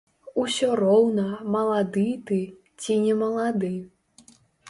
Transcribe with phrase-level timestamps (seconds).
[0.43, 1.25] Усё роўна,
[1.57, 2.39] малады ты
[2.85, 3.73] ці не малады.